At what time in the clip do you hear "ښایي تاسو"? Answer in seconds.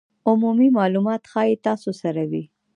1.31-1.91